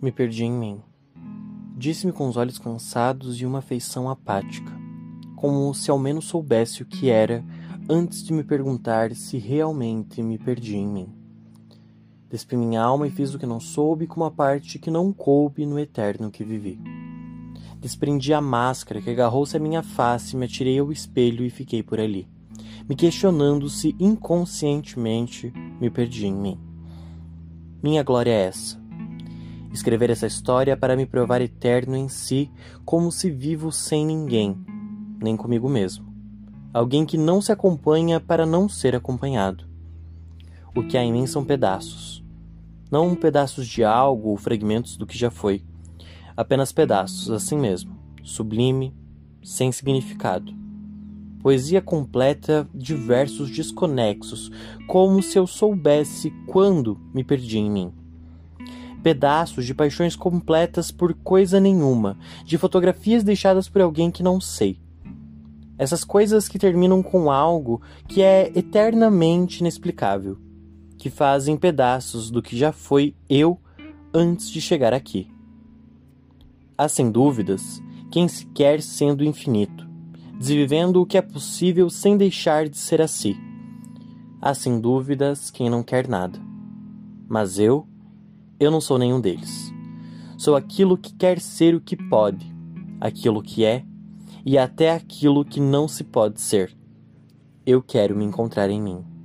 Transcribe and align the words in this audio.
Me 0.00 0.12
perdi 0.12 0.44
em 0.44 0.52
mim. 0.52 0.82
Disse-me 1.74 2.12
com 2.12 2.28
os 2.28 2.36
olhos 2.36 2.58
cansados 2.58 3.40
e 3.40 3.46
uma 3.46 3.62
feição 3.62 4.10
apática, 4.10 4.70
como 5.34 5.72
se 5.72 5.90
ao 5.90 5.98
menos 5.98 6.26
soubesse 6.26 6.82
o 6.82 6.86
que 6.86 7.08
era 7.08 7.42
antes 7.88 8.22
de 8.22 8.30
me 8.30 8.44
perguntar 8.44 9.14
se 9.14 9.38
realmente 9.38 10.22
me 10.22 10.36
perdi 10.36 10.76
em 10.76 10.86
mim. 10.86 11.08
Despi 12.28 12.56
minha 12.56 12.82
alma 12.82 13.06
e 13.06 13.10
fiz 13.10 13.32
o 13.32 13.38
que 13.38 13.46
não 13.46 13.58
soube 13.58 14.06
com 14.06 14.20
uma 14.20 14.30
parte 14.30 14.78
que 14.78 14.90
não 14.90 15.14
coube 15.14 15.64
no 15.64 15.78
eterno 15.78 16.30
que 16.30 16.44
vivi. 16.44 16.78
Desprendi 17.80 18.34
a 18.34 18.40
máscara 18.40 19.00
que 19.00 19.08
agarrou-se 19.08 19.56
à 19.56 19.60
minha 19.60 19.82
face, 19.82 20.36
me 20.36 20.44
atirei 20.44 20.78
ao 20.78 20.92
espelho 20.92 21.42
e 21.42 21.48
fiquei 21.48 21.82
por 21.82 21.98
ali, 21.98 22.28
me 22.86 22.94
questionando 22.94 23.70
se 23.70 23.96
inconscientemente 23.98 25.50
me 25.80 25.88
perdi 25.88 26.26
em 26.26 26.34
mim. 26.34 26.60
Minha 27.82 28.02
glória 28.02 28.30
é 28.30 28.46
essa 28.46 28.85
Escrever 29.76 30.08
essa 30.08 30.26
história 30.26 30.74
para 30.74 30.96
me 30.96 31.04
provar 31.04 31.42
eterno 31.42 31.94
em 31.94 32.08
si, 32.08 32.50
como 32.82 33.12
se 33.12 33.30
vivo 33.30 33.70
sem 33.70 34.06
ninguém, 34.06 34.56
nem 35.20 35.36
comigo 35.36 35.68
mesmo. 35.68 36.06
Alguém 36.72 37.04
que 37.04 37.18
não 37.18 37.42
se 37.42 37.52
acompanha 37.52 38.18
para 38.18 38.46
não 38.46 38.70
ser 38.70 38.96
acompanhado. 38.96 39.68
O 40.74 40.82
que 40.82 40.96
há 40.96 41.04
em 41.04 41.12
mim 41.12 41.26
são 41.26 41.44
pedaços. 41.44 42.24
Não 42.90 43.14
pedaços 43.14 43.66
de 43.66 43.84
algo 43.84 44.30
ou 44.30 44.38
fragmentos 44.38 44.96
do 44.96 45.06
que 45.06 45.18
já 45.18 45.30
foi. 45.30 45.62
Apenas 46.34 46.72
pedaços, 46.72 47.30
assim 47.30 47.58
mesmo, 47.58 47.94
sublime, 48.24 48.94
sem 49.44 49.70
significado. 49.70 50.54
Poesia 51.42 51.82
completa 51.82 52.66
de 52.74 52.94
versos 52.94 53.50
desconexos, 53.50 54.50
como 54.88 55.22
se 55.22 55.38
eu 55.38 55.46
soubesse 55.46 56.30
quando 56.46 56.98
me 57.12 57.22
perdi 57.22 57.58
em 57.58 57.70
mim 57.70 58.05
pedaços 59.06 59.64
de 59.64 59.72
paixões 59.72 60.16
completas 60.16 60.90
por 60.90 61.14
coisa 61.14 61.60
nenhuma, 61.60 62.18
de 62.44 62.58
fotografias 62.58 63.22
deixadas 63.22 63.68
por 63.68 63.80
alguém 63.80 64.10
que 64.10 64.20
não 64.20 64.40
sei. 64.40 64.80
Essas 65.78 66.02
coisas 66.02 66.48
que 66.48 66.58
terminam 66.58 67.04
com 67.04 67.30
algo 67.30 67.80
que 68.08 68.20
é 68.20 68.50
eternamente 68.52 69.60
inexplicável, 69.60 70.36
que 70.98 71.08
fazem 71.08 71.56
pedaços 71.56 72.32
do 72.32 72.42
que 72.42 72.58
já 72.58 72.72
foi 72.72 73.14
eu 73.28 73.60
antes 74.12 74.50
de 74.50 74.60
chegar 74.60 74.92
aqui. 74.92 75.30
Há 76.76 76.88
sem 76.88 77.08
dúvidas 77.08 77.80
quem 78.10 78.26
se 78.26 78.44
quer 78.46 78.82
sendo 78.82 79.22
infinito, 79.22 79.88
desvivendo 80.36 81.00
o 81.00 81.06
que 81.06 81.16
é 81.16 81.22
possível 81.22 81.88
sem 81.88 82.16
deixar 82.16 82.68
de 82.68 82.76
ser 82.76 83.00
assim. 83.00 83.36
Há 84.42 84.52
sem 84.52 84.80
dúvidas 84.80 85.48
quem 85.48 85.70
não 85.70 85.84
quer 85.84 86.08
nada. 86.08 86.40
Mas 87.28 87.60
eu 87.60 87.86
eu 88.58 88.70
não 88.70 88.80
sou 88.80 88.98
nenhum 88.98 89.20
deles. 89.20 89.72
Sou 90.38 90.56
aquilo 90.56 90.96
que 90.96 91.14
quer 91.14 91.40
ser 91.40 91.74
o 91.74 91.80
que 91.80 91.96
pode, 91.96 92.46
aquilo 93.00 93.42
que 93.42 93.64
é 93.64 93.84
e 94.44 94.56
até 94.56 94.90
aquilo 94.90 95.44
que 95.44 95.60
não 95.60 95.88
se 95.88 96.04
pode 96.04 96.40
ser. 96.40 96.76
Eu 97.64 97.82
quero 97.82 98.16
me 98.16 98.24
encontrar 98.24 98.70
em 98.70 98.80
mim. 98.80 99.15